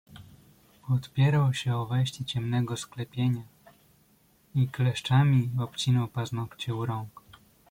"Podpierał 0.87 1.53
się 1.53 1.75
o 1.75 1.85
wejście 1.85 2.25
ciemnego 2.25 2.77
sklepienia, 2.77 3.43
i 4.55 4.67
kleszczami 4.67 5.49
obcinał 5.59 6.07
paznokcie 6.07 6.75
u 6.75 6.85
rąk." 6.85 7.21